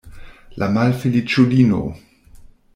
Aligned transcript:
La 0.63 0.69
malfeliĉulino! 0.77 1.85